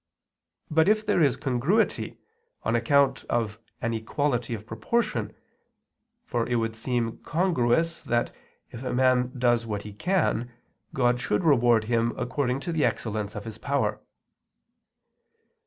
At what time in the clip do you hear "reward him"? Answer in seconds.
11.43-12.13